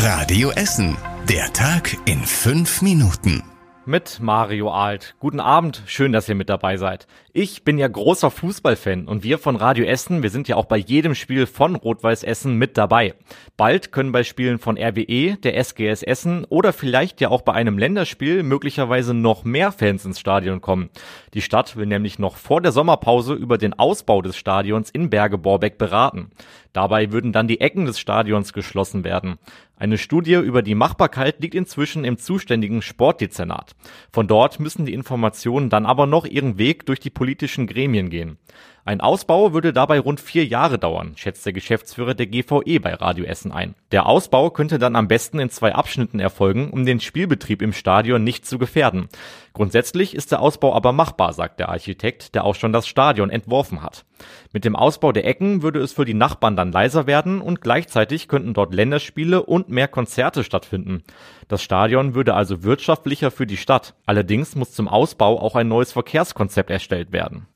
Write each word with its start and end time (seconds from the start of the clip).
Radio 0.00 0.50
Essen. 0.50 0.96
Der 1.28 1.52
Tag 1.52 1.96
in 2.04 2.20
fünf 2.20 2.82
Minuten. 2.82 3.42
Mit 3.84 4.20
Mario 4.20 4.70
Alt. 4.70 5.16
Guten 5.18 5.40
Abend, 5.40 5.82
schön, 5.86 6.12
dass 6.12 6.28
ihr 6.28 6.36
mit 6.36 6.48
dabei 6.48 6.76
seid. 6.76 7.08
Ich 7.32 7.64
bin 7.64 7.78
ja 7.78 7.88
großer 7.88 8.30
Fußballfan 8.30 9.08
und 9.08 9.24
wir 9.24 9.38
von 9.38 9.56
Radio 9.56 9.86
Essen, 9.86 10.22
wir 10.22 10.30
sind 10.30 10.46
ja 10.46 10.56
auch 10.56 10.66
bei 10.66 10.76
jedem 10.76 11.14
Spiel 11.14 11.46
von 11.46 11.74
Rot-Weiß 11.74 12.22
Essen 12.22 12.56
mit 12.56 12.76
dabei. 12.76 13.14
Bald 13.56 13.90
können 13.90 14.12
bei 14.12 14.24
Spielen 14.24 14.58
von 14.58 14.76
RWE, 14.76 15.36
der 15.36 15.56
SGS 15.56 16.02
Essen 16.02 16.44
oder 16.44 16.72
vielleicht 16.72 17.20
ja 17.20 17.30
auch 17.30 17.42
bei 17.42 17.54
einem 17.54 17.78
Länderspiel 17.78 18.42
möglicherweise 18.42 19.14
noch 19.14 19.44
mehr 19.44 19.72
Fans 19.72 20.04
ins 20.04 20.20
Stadion 20.20 20.60
kommen. 20.60 20.90
Die 21.32 21.42
Stadt 21.42 21.76
will 21.76 21.86
nämlich 21.86 22.18
noch 22.18 22.36
vor 22.36 22.60
der 22.60 22.72
Sommerpause 22.72 23.34
über 23.34 23.56
den 23.56 23.72
Ausbau 23.72 24.20
des 24.20 24.36
Stadions 24.36 24.90
in 24.90 25.10
Berge-Borbeck 25.10 25.78
beraten. 25.78 26.30
Dabei 26.74 27.10
würden 27.10 27.32
dann 27.32 27.48
die 27.48 27.60
Ecken 27.60 27.86
des 27.86 27.98
Stadions 27.98 28.52
geschlossen 28.52 29.02
werden. 29.02 29.38
Eine 29.78 29.96
Studie 29.96 30.34
über 30.34 30.62
die 30.62 30.74
Machbarkeit 30.74 31.40
liegt 31.40 31.54
inzwischen 31.54 32.04
im 32.04 32.18
zuständigen 32.18 32.82
Sportdezernat. 32.82 33.76
Von 34.10 34.26
dort 34.26 34.58
müssen 34.58 34.86
die 34.86 34.92
Informationen 34.92 35.70
dann 35.70 35.86
aber 35.86 36.06
noch 36.06 36.26
ihren 36.26 36.58
Weg 36.58 36.84
durch 36.86 36.98
die 36.98 37.10
politischen 37.10 37.68
Gremien 37.68 38.10
gehen. 38.10 38.38
Ein 38.88 39.02
Ausbau 39.02 39.52
würde 39.52 39.74
dabei 39.74 40.00
rund 40.00 40.18
vier 40.18 40.46
Jahre 40.46 40.78
dauern, 40.78 41.12
schätzt 41.14 41.44
der 41.44 41.52
Geschäftsführer 41.52 42.14
der 42.14 42.26
GVE 42.26 42.80
bei 42.80 42.94
Radio 42.94 43.26
Essen 43.26 43.52
ein. 43.52 43.74
Der 43.92 44.06
Ausbau 44.06 44.48
könnte 44.48 44.78
dann 44.78 44.96
am 44.96 45.08
besten 45.08 45.40
in 45.40 45.50
zwei 45.50 45.74
Abschnitten 45.74 46.20
erfolgen, 46.20 46.70
um 46.70 46.86
den 46.86 46.98
Spielbetrieb 46.98 47.60
im 47.60 47.74
Stadion 47.74 48.24
nicht 48.24 48.46
zu 48.46 48.56
gefährden. 48.56 49.10
Grundsätzlich 49.52 50.14
ist 50.14 50.32
der 50.32 50.40
Ausbau 50.40 50.74
aber 50.74 50.92
machbar, 50.92 51.34
sagt 51.34 51.60
der 51.60 51.68
Architekt, 51.68 52.34
der 52.34 52.44
auch 52.46 52.54
schon 52.54 52.72
das 52.72 52.88
Stadion 52.88 53.28
entworfen 53.28 53.82
hat. 53.82 54.06
Mit 54.54 54.64
dem 54.64 54.74
Ausbau 54.74 55.12
der 55.12 55.26
Ecken 55.26 55.60
würde 55.60 55.80
es 55.80 55.92
für 55.92 56.06
die 56.06 56.14
Nachbarn 56.14 56.56
dann 56.56 56.72
leiser 56.72 57.06
werden 57.06 57.42
und 57.42 57.60
gleichzeitig 57.60 58.26
könnten 58.26 58.54
dort 58.54 58.72
Länderspiele 58.72 59.42
und 59.42 59.68
mehr 59.68 59.88
Konzerte 59.88 60.44
stattfinden. 60.44 61.02
Das 61.46 61.62
Stadion 61.62 62.14
würde 62.14 62.32
also 62.32 62.62
wirtschaftlicher 62.62 63.30
für 63.30 63.46
die 63.46 63.58
Stadt. 63.58 63.96
Allerdings 64.06 64.56
muss 64.56 64.72
zum 64.72 64.88
Ausbau 64.88 65.38
auch 65.42 65.56
ein 65.56 65.68
neues 65.68 65.92
Verkehrskonzept 65.92 66.70
erstellt 66.70 67.12
werden. 67.12 67.48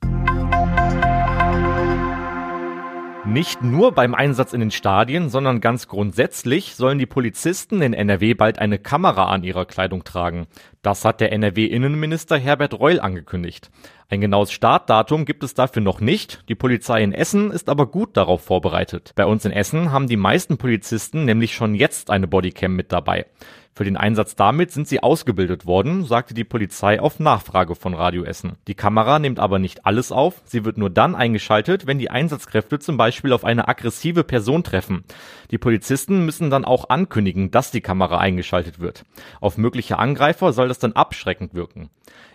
Nicht 3.25 3.63
nur 3.63 3.93
beim 3.93 4.17
Einsatz 4.17 4.53
in 4.53 4.59
den 4.59 4.73
Stadien, 4.73 5.29
sondern 5.29 5.61
ganz 5.61 5.87
grundsätzlich 5.87 6.75
sollen 6.75 6.99
die 6.99 7.07
Polizisten 7.07 7.81
in 7.81 7.95
NRW 7.95 8.35
bald 8.35 8.59
eine 8.59 8.81
Kamera 8.81 9.27
an 9.27 9.45
ihrer 9.45 9.65
Kleidung 9.65 10.03
tragen. 10.03 10.49
Das 10.83 11.05
hat 11.05 11.21
der 11.21 11.31
NRW-Innenminister 11.31 12.37
Herbert 12.37 12.81
Reul 12.81 12.99
angekündigt. 12.99 13.71
Ein 14.09 14.21
genaues 14.21 14.51
Startdatum 14.51 15.25
gibt 15.25 15.45
es 15.45 15.55
dafür 15.55 15.83
noch 15.83 16.01
nicht. 16.01 16.43
Die 16.49 16.57
Polizei 16.57 17.01
in 17.05 17.13
Essen 17.13 17.53
ist 17.53 17.69
aber 17.69 17.87
gut 17.87 18.17
darauf 18.17 18.43
vorbereitet. 18.43 19.13
Bei 19.15 19.25
uns 19.25 19.45
in 19.45 19.53
Essen 19.53 19.93
haben 19.93 20.09
die 20.09 20.17
meisten 20.17 20.59
Polizisten 20.59 21.25
nämlich 21.25 21.55
schon 21.55 21.77
jetzt 21.77 22.11
eine 22.11 22.27
Bodycam 22.27 22.75
mit 22.75 22.91
dabei. 22.91 23.27
Für 23.75 23.85
den 23.85 23.97
Einsatz 23.97 24.37
damit 24.37 24.71
sind 24.71 24.87
sie 24.87 25.03
ausgebildet 25.03 25.65
worden, 25.65 26.05
sagte 26.05 26.35
die 26.35 26.45
Polizei 26.45 27.01
auf 27.01 27.19
Nachfrage 27.19 27.75
von 27.75 27.95
Radio 27.95 28.23
Essen. 28.23 28.57
Die 28.69 28.75
Kamera 28.75 29.19
nimmt 29.19 29.39
aber 29.39 29.59
nicht 29.59 29.87
alles 29.87 30.13
auf, 30.13 30.43
sie 30.45 30.67
wird 30.67 30.77
nur 30.77 30.91
dann 30.91 31.15
eingeschaltet, 31.15 31.87
wenn 31.87 31.99
die 31.99 32.11
Einsatzkräfte 32.11 32.79
zum 32.81 32.99
Beispiel 32.99 33.33
auf 33.33 33.45
eine 33.45 33.69
aggressive 33.69 34.25
Person 34.25 34.63
treffen. 34.63 35.05
Die 35.51 35.57
Polizisten 35.57 36.27
müssen 36.27 36.51
dann 36.51 36.67
auch 36.67 36.91
ankündigen, 36.91 37.51
dass 37.51 37.71
die 37.71 37.81
Kamera 37.81 38.19
eingeschaltet 38.19 38.79
wird. 38.79 39.05
Auf 39.41 39.57
mögliche 39.57 39.99
Angreifer 39.99 40.53
soll 40.53 40.69
das 40.69 40.79
dann 40.79 40.93
abschreckend 40.93 41.55
wirken. 41.55 41.89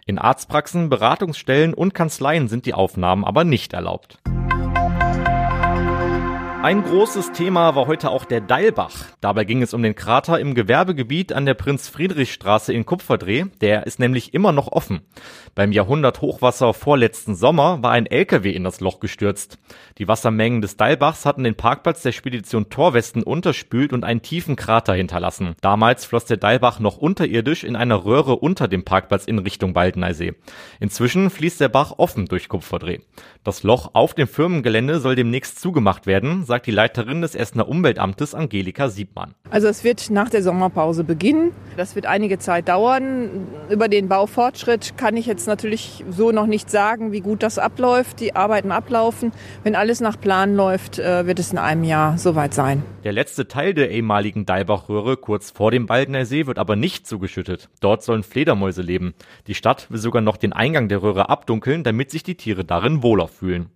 In 0.08 0.18
Arztpraxen, 0.18 0.90
Beratungsstellen 0.90 1.76
und 1.76 1.94
Kanzleien 1.94 2.48
sind 2.48 2.66
die 2.66 2.74
Aufnahmen 2.74 3.24
aber 3.24 3.44
nicht 3.44 3.74
erlaubt. 3.74 4.20
Ein 6.64 6.84
großes 6.84 7.34
Thema 7.34 7.76
war 7.76 7.86
heute 7.86 8.10
auch 8.10 8.26
der 8.26 8.42
Deilbach. 8.42 9.06
Dabei 9.22 9.44
ging 9.44 9.62
es 9.62 9.76
um 9.76 9.84
den 9.84 9.94
Krater 9.94 10.40
im 10.40 10.56
Gewerbegebiet 10.56 11.32
an 11.32 11.46
der 11.46 11.54
Prinz-Friedrich-Straße 11.54 12.74
in 12.74 12.84
Kupferdreh. 12.84 13.46
Der 13.62 13.86
ist 13.86 14.00
nämlich 14.00 14.34
immer 14.34 14.52
noch 14.52 14.68
offen. 14.68 15.02
Beim 15.54 15.72
Jahrhundert-Hochwasser 15.72 16.74
vorletzten 16.74 17.36
Sommer 17.36 17.84
war 17.84 17.92
ein 17.92 18.08
LKW 18.08 18.52
in 18.52 18.64
das 18.64 18.80
Loch 18.80 19.00
gestürzt. 19.00 19.60
Die 20.00 20.08
Wassermengen 20.08 20.62
des 20.62 20.78
Deilbachs 20.78 21.26
hatten 21.26 21.44
den 21.44 21.56
Parkplatz 21.56 22.02
der 22.02 22.12
Spedition 22.12 22.70
Torwesten 22.70 23.22
unterspült 23.22 23.94
und 23.94 24.04
einen 24.04 24.24
tiefen 24.24 24.56
Krater 24.56 24.96
hinterlassen. 24.96 25.56
Damals 25.62 26.06
floss 26.06 26.26
der 26.26 26.38
Deilbach 26.38 26.80
noch 26.80 26.98
unterirdisch 26.98 27.64
in 27.64 27.76
einer 27.76 28.04
Röhre 28.04 28.36
unter 28.36 28.68
dem 28.68 28.84
Parkplatz 28.84 29.26
in 29.26 29.38
Richtung 29.40 29.74
Baldeneysee. 29.74 30.34
Inzwischen 30.80 31.30
fließt 31.30 31.62
der 31.62 31.70
Bach 31.70 31.94
offen 31.98 32.26
durch 32.26 32.50
Kupferdreh. 32.50 33.00
Das 33.44 33.64
Loch 33.64 33.92
auf 33.94 34.16
dem 34.16 34.28
Firmengelände 34.28 35.00
soll 35.00 35.16
demnächst 35.16 35.62
zugemacht 35.62 36.08
werden, 36.08 36.46
sagt 36.48 36.66
die 36.66 36.72
Leiterin 36.72 37.22
des 37.22 37.36
Essener 37.36 37.68
Umweltamtes 37.68 38.34
Angelika 38.34 38.90
Siebmann. 38.90 39.36
Also 39.52 39.68
es 39.68 39.84
wird 39.84 40.10
nach 40.10 40.30
der 40.30 40.42
Sommerpause 40.42 41.04
beginnen. 41.04 41.52
Das 41.76 41.96
wird 41.96 42.08
einige 42.08 42.40
Zeit 42.40 42.68
dauern. 42.68 43.48
Über 43.70 43.88
den 43.88 44.08
Baufortschritt 44.08 44.98
kann 44.98 45.16
ich 45.16 45.28
jetzt 45.28 45.48
natürlich 45.48 46.04
so 46.10 46.32
noch 46.32 46.48
nicht 46.48 46.72
sagen, 46.72 47.12
wie 47.12 47.20
gut 47.20 47.44
das 47.44 47.60
abläuft, 47.60 48.20
die 48.20 48.36
Arbeiten 48.36 48.72
ablaufen. 48.72 49.32
Wenn 49.64 49.76
alles 49.76 50.02
nach 50.02 50.20
Plan 50.20 50.56
läuft, 50.56 50.98
äh, 50.98 51.28
wird 51.28 51.38
es 51.40 51.52
in 51.52 51.58
einem 51.58 51.84
Jahr 51.84 52.18
soweit 52.18 52.54
sein. 52.54 52.84
Der 53.04 53.12
letzte 53.12 53.48
Teil 53.48 53.74
der 53.74 53.92
ehemaligen 53.92 54.46
Deilbachröhre 54.46 55.18
kurz 55.18 55.52
vor 55.52 55.72
dem 55.72 55.86
Baldener 55.86 56.26
See 56.26 56.48
wird 56.48 56.58
aber 56.58 56.76
nicht 56.76 57.06
zugeschüttet. 57.06 57.70
Dort 57.82 58.04
sollen 58.04 58.24
Fledermäuse 58.24 58.82
leben. 58.82 59.14
Die 59.48 59.56
Stadt 59.56 59.92
will 59.92 60.00
sogar 60.00 60.22
noch 60.22 60.38
den 60.38 60.54
Eingang 60.54 60.88
der 60.88 61.04
Röhre 61.04 61.30
abdunkeln, 61.30 61.84
damit 61.84 62.10
sich 62.10 62.24
die 62.24 62.36
Tiere 62.36 62.66
darin 62.66 63.04
wohler 63.04 63.28
fühlen. 63.28 63.70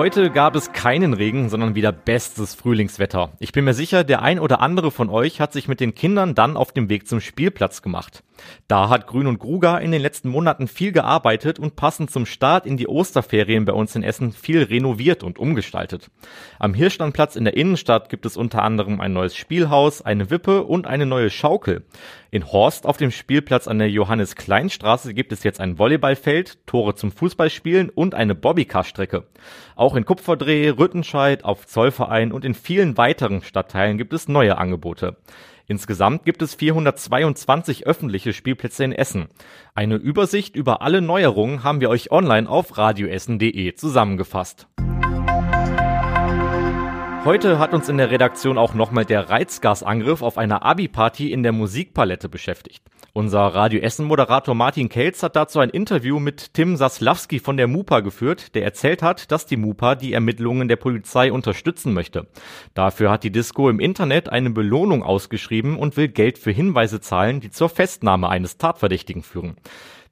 Heute 0.00 0.30
gab 0.30 0.56
es 0.56 0.72
keinen 0.72 1.12
Regen, 1.12 1.50
sondern 1.50 1.74
wieder 1.74 1.92
bestes 1.92 2.54
Frühlingswetter. 2.54 3.32
Ich 3.38 3.52
bin 3.52 3.66
mir 3.66 3.74
sicher, 3.74 4.02
der 4.02 4.22
ein 4.22 4.38
oder 4.38 4.62
andere 4.62 4.90
von 4.90 5.10
euch 5.10 5.42
hat 5.42 5.52
sich 5.52 5.68
mit 5.68 5.78
den 5.78 5.94
Kindern 5.94 6.34
dann 6.34 6.56
auf 6.56 6.72
dem 6.72 6.88
Weg 6.88 7.06
zum 7.06 7.20
Spielplatz 7.20 7.82
gemacht. 7.82 8.24
Da 8.66 8.88
hat 8.88 9.06
Grün 9.06 9.26
und 9.26 9.38
Gruger 9.38 9.78
in 9.82 9.92
den 9.92 10.00
letzten 10.00 10.30
Monaten 10.30 10.68
viel 10.68 10.92
gearbeitet 10.92 11.58
und 11.58 11.76
passend 11.76 12.10
zum 12.10 12.24
Start 12.24 12.64
in 12.64 12.78
die 12.78 12.88
Osterferien 12.88 13.66
bei 13.66 13.74
uns 13.74 13.94
in 13.94 14.02
Essen 14.02 14.32
viel 14.32 14.62
renoviert 14.62 15.22
und 15.22 15.38
umgestaltet. 15.38 16.10
Am 16.58 16.72
Hirschlandplatz 16.72 17.36
in 17.36 17.44
der 17.44 17.58
Innenstadt 17.58 18.08
gibt 18.08 18.24
es 18.24 18.38
unter 18.38 18.62
anderem 18.62 19.02
ein 19.02 19.12
neues 19.12 19.36
Spielhaus, 19.36 20.00
eine 20.00 20.30
Wippe 20.30 20.64
und 20.64 20.86
eine 20.86 21.04
neue 21.04 21.28
Schaukel. 21.28 21.84
In 22.32 22.52
Horst 22.52 22.86
auf 22.86 22.96
dem 22.96 23.10
Spielplatz 23.10 23.66
an 23.66 23.80
der 23.80 23.90
Johannes-Klein-Straße 23.90 25.14
gibt 25.14 25.32
es 25.32 25.42
jetzt 25.42 25.58
ein 25.58 25.78
Volleyballfeld, 25.78 26.64
Tore 26.64 26.94
zum 26.94 27.10
Fußballspielen 27.10 27.90
und 27.90 28.14
eine 28.14 28.36
Bobbycar-Strecke. 28.36 29.26
Auch 29.74 29.96
in 29.96 30.04
Kupferdreh, 30.04 30.68
Rüttenscheid, 30.70 31.44
auf 31.44 31.66
Zollverein 31.66 32.30
und 32.30 32.44
in 32.44 32.54
vielen 32.54 32.96
weiteren 32.96 33.42
Stadtteilen 33.42 33.98
gibt 33.98 34.12
es 34.12 34.28
neue 34.28 34.58
Angebote. 34.58 35.16
Insgesamt 35.66 36.24
gibt 36.24 36.40
es 36.42 36.54
422 36.54 37.86
öffentliche 37.86 38.32
Spielplätze 38.32 38.84
in 38.84 38.92
Essen. 38.92 39.26
Eine 39.74 39.96
Übersicht 39.96 40.54
über 40.54 40.82
alle 40.82 41.00
Neuerungen 41.00 41.64
haben 41.64 41.80
wir 41.80 41.90
euch 41.90 42.12
online 42.12 42.48
auf 42.48 42.78
radioessen.de 42.78 43.74
zusammengefasst. 43.74 44.68
Heute 47.24 47.58
hat 47.58 47.74
uns 47.74 47.90
in 47.90 47.98
der 47.98 48.10
Redaktion 48.10 48.56
auch 48.56 48.72
nochmal 48.72 49.04
der 49.04 49.28
Reizgasangriff 49.28 50.22
auf 50.22 50.38
einer 50.38 50.64
Abi-Party 50.64 51.30
in 51.30 51.42
der 51.42 51.52
Musikpalette 51.52 52.30
beschäftigt. 52.30 52.82
Unser 53.12 53.40
Radio 53.40 53.80
Essen-Moderator 53.80 54.54
Martin 54.54 54.88
Kelz 54.88 55.22
hat 55.22 55.36
dazu 55.36 55.60
ein 55.60 55.68
Interview 55.68 56.18
mit 56.18 56.54
Tim 56.54 56.76
Saslawski 56.76 57.38
von 57.38 57.58
der 57.58 57.66
MUPA 57.66 58.00
geführt, 58.00 58.54
der 58.54 58.64
erzählt 58.64 59.02
hat, 59.02 59.30
dass 59.30 59.44
die 59.44 59.58
MUPA 59.58 59.96
die 59.96 60.14
Ermittlungen 60.14 60.68
der 60.68 60.76
Polizei 60.76 61.30
unterstützen 61.30 61.92
möchte. 61.92 62.26
Dafür 62.72 63.10
hat 63.10 63.22
die 63.22 63.32
Disco 63.32 63.68
im 63.68 63.80
Internet 63.80 64.30
eine 64.30 64.48
Belohnung 64.48 65.02
ausgeschrieben 65.02 65.76
und 65.76 65.98
will 65.98 66.08
Geld 66.08 66.38
für 66.38 66.52
Hinweise 66.52 67.00
zahlen, 67.00 67.40
die 67.40 67.50
zur 67.50 67.68
Festnahme 67.68 68.30
eines 68.30 68.56
Tatverdächtigen 68.56 69.22
führen. 69.22 69.56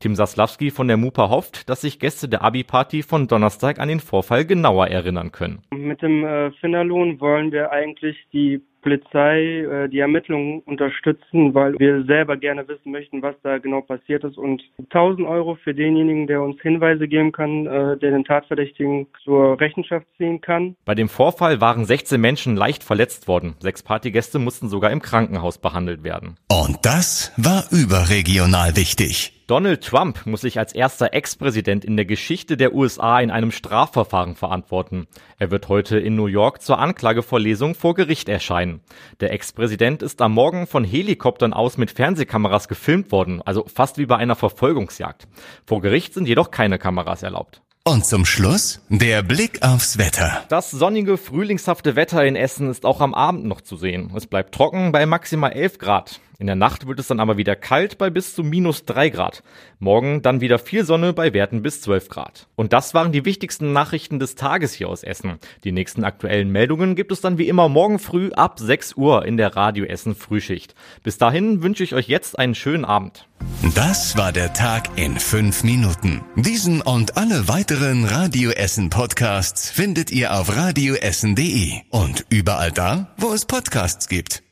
Tim 0.00 0.14
Saslawski 0.14 0.70
von 0.70 0.86
der 0.86 0.96
MUPA 0.96 1.28
hofft, 1.28 1.68
dass 1.68 1.80
sich 1.80 1.98
Gäste 1.98 2.28
der 2.28 2.42
Abi-Party 2.42 3.02
von 3.02 3.26
Donnerstag 3.26 3.80
an 3.80 3.88
den 3.88 3.98
Vorfall 3.98 4.44
genauer 4.44 4.86
erinnern 4.86 5.32
können. 5.32 5.62
Mit 5.74 6.02
dem 6.02 6.24
äh, 6.24 6.52
Finderlohn 6.52 7.20
wollen 7.20 7.50
wir 7.50 7.72
eigentlich 7.72 8.16
die 8.32 8.62
Polizei 8.80 9.64
äh, 9.64 9.88
die 9.88 9.98
Ermittlungen 9.98 10.60
unterstützen, 10.60 11.52
weil 11.52 11.74
wir 11.80 12.04
selber 12.04 12.36
gerne 12.36 12.66
wissen 12.68 12.92
möchten, 12.92 13.22
was 13.22 13.34
da 13.42 13.58
genau 13.58 13.80
passiert 13.80 14.22
ist. 14.22 14.38
Und 14.38 14.62
1000 14.78 15.26
Euro 15.26 15.56
für 15.56 15.74
denjenigen, 15.74 16.28
der 16.28 16.42
uns 16.42 16.60
Hinweise 16.62 17.08
geben 17.08 17.32
kann, 17.32 17.66
äh, 17.66 17.96
der 17.98 18.12
den 18.12 18.24
Tatverdächtigen 18.24 19.08
zur 19.24 19.60
Rechenschaft 19.60 20.06
ziehen 20.16 20.40
kann. 20.40 20.76
Bei 20.84 20.94
dem 20.94 21.08
Vorfall 21.08 21.60
waren 21.60 21.84
16 21.84 22.20
Menschen 22.20 22.56
leicht 22.56 22.84
verletzt 22.84 23.26
worden. 23.26 23.56
Sechs 23.58 23.82
Partygäste 23.82 24.38
mussten 24.38 24.68
sogar 24.68 24.92
im 24.92 25.02
Krankenhaus 25.02 25.58
behandelt 25.58 26.04
werden. 26.04 26.36
Und 26.48 26.78
das 26.82 27.32
war 27.36 27.64
überregional 27.72 28.76
wichtig. 28.76 29.37
Donald 29.48 29.82
Trump 29.82 30.26
muss 30.26 30.42
sich 30.42 30.58
als 30.58 30.74
erster 30.74 31.14
Ex-Präsident 31.14 31.82
in 31.82 31.96
der 31.96 32.04
Geschichte 32.04 32.58
der 32.58 32.74
USA 32.74 33.18
in 33.18 33.30
einem 33.30 33.50
Strafverfahren 33.50 34.34
verantworten. 34.34 35.06
Er 35.38 35.50
wird 35.50 35.70
heute 35.70 35.98
in 35.98 36.16
New 36.16 36.26
York 36.26 36.60
zur 36.60 36.78
Anklagevorlesung 36.78 37.74
vor 37.74 37.94
Gericht 37.94 38.28
erscheinen. 38.28 38.82
Der 39.20 39.32
Ex-Präsident 39.32 40.02
ist 40.02 40.20
am 40.20 40.34
Morgen 40.34 40.66
von 40.66 40.84
Helikoptern 40.84 41.54
aus 41.54 41.78
mit 41.78 41.90
Fernsehkameras 41.90 42.68
gefilmt 42.68 43.10
worden, 43.10 43.40
also 43.40 43.64
fast 43.66 43.96
wie 43.96 44.04
bei 44.04 44.16
einer 44.16 44.36
Verfolgungsjagd. 44.36 45.26
Vor 45.64 45.80
Gericht 45.80 46.12
sind 46.12 46.28
jedoch 46.28 46.50
keine 46.50 46.78
Kameras 46.78 47.22
erlaubt. 47.22 47.62
Und 47.84 48.04
zum 48.04 48.26
Schluss 48.26 48.82
der 48.90 49.22
Blick 49.22 49.62
aufs 49.62 49.96
Wetter. 49.96 50.44
Das 50.50 50.70
sonnige, 50.70 51.16
frühlingshafte 51.16 51.96
Wetter 51.96 52.22
in 52.22 52.36
Essen 52.36 52.68
ist 52.68 52.84
auch 52.84 53.00
am 53.00 53.14
Abend 53.14 53.46
noch 53.46 53.62
zu 53.62 53.78
sehen. 53.78 54.12
Es 54.14 54.26
bleibt 54.26 54.54
trocken 54.54 54.92
bei 54.92 55.06
maximal 55.06 55.52
11 55.52 55.78
Grad. 55.78 56.20
In 56.40 56.46
der 56.46 56.54
Nacht 56.54 56.86
wird 56.86 57.00
es 57.00 57.08
dann 57.08 57.18
aber 57.18 57.36
wieder 57.36 57.56
kalt 57.56 57.98
bei 57.98 58.10
bis 58.10 58.36
zu 58.36 58.44
minus 58.44 58.84
3 58.84 59.08
Grad. 59.08 59.42
Morgen 59.80 60.22
dann 60.22 60.40
wieder 60.40 60.60
viel 60.60 60.84
Sonne 60.84 61.12
bei 61.12 61.32
Werten 61.32 61.62
bis 61.62 61.80
12 61.80 62.08
Grad. 62.08 62.46
Und 62.54 62.72
das 62.72 62.94
waren 62.94 63.10
die 63.10 63.24
wichtigsten 63.24 63.72
Nachrichten 63.72 64.20
des 64.20 64.36
Tages 64.36 64.72
hier 64.72 64.88
aus 64.88 65.02
Essen. 65.02 65.40
Die 65.64 65.72
nächsten 65.72 66.04
aktuellen 66.04 66.52
Meldungen 66.52 66.94
gibt 66.94 67.10
es 67.10 67.20
dann 67.20 67.38
wie 67.38 67.48
immer 67.48 67.68
morgen 67.68 67.98
früh 67.98 68.30
ab 68.30 68.60
6 68.60 68.94
Uhr 68.94 69.26
in 69.26 69.36
der 69.36 69.56
Radio 69.56 69.84
Essen 69.84 70.14
Frühschicht. 70.14 70.76
Bis 71.02 71.18
dahin 71.18 71.64
wünsche 71.64 71.82
ich 71.82 71.96
euch 71.96 72.06
jetzt 72.06 72.38
einen 72.38 72.54
schönen 72.54 72.84
Abend. 72.84 73.26
Das 73.74 74.16
war 74.16 74.30
der 74.30 74.52
Tag 74.52 74.96
in 74.96 75.18
5 75.18 75.64
Minuten. 75.64 76.20
Diesen 76.36 76.82
und 76.82 77.16
alle 77.16 77.48
weiteren 77.48 78.04
Radio 78.04 78.52
Essen 78.52 78.90
Podcasts 78.90 79.70
findet 79.70 80.12
ihr 80.12 80.32
auf 80.32 80.56
radioessen.de 80.56 81.80
und 81.90 82.26
überall 82.30 82.70
da, 82.70 83.12
wo 83.16 83.32
es 83.32 83.44
Podcasts 83.44 84.08
gibt. 84.08 84.44